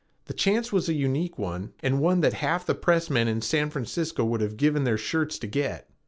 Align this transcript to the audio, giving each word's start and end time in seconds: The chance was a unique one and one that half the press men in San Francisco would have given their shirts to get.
The 0.25 0.33
chance 0.33 0.71
was 0.73 0.89
a 0.89 0.95
unique 0.95 1.37
one 1.37 1.73
and 1.83 1.99
one 1.99 2.21
that 2.21 2.33
half 2.33 2.65
the 2.65 2.73
press 2.73 3.07
men 3.11 3.27
in 3.27 3.39
San 3.43 3.69
Francisco 3.69 4.25
would 4.25 4.41
have 4.41 4.57
given 4.57 4.83
their 4.83 4.97
shirts 4.97 5.37
to 5.37 5.45
get. 5.45 5.91